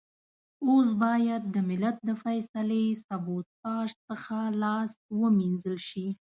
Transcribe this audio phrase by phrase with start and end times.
[0.67, 6.07] اوس بايد د ملت د فيصلې سبوتاژ څخه لاس و مينځل شي.